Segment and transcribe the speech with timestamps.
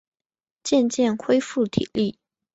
[0.63, 2.17] 渐渐恢复体力